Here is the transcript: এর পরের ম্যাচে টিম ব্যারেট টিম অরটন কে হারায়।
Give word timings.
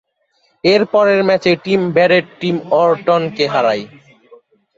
এর 0.63 0.81
পরের 0.93 1.21
ম্যাচে 1.27 1.51
টিম 1.63 1.81
ব্যারেট 1.95 2.25
টিম 2.41 2.55
অরটন 2.79 3.21
কে 3.35 3.45
হারায়। 3.53 3.85